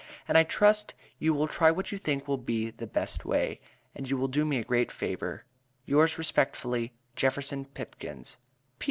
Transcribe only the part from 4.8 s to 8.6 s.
favour. Yours Respectfully, JEFFERSON PIPKINS.